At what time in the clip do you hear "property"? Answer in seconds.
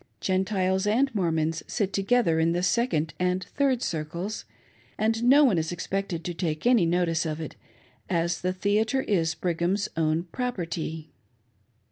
10.31-11.11